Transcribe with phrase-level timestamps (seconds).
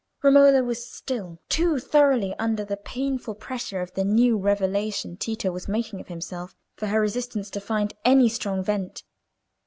[0.23, 5.67] Romola was still too thoroughly under the painful pressure of the new revelation Tito was
[5.67, 9.03] making of himself, for her resistance to find any strong vent.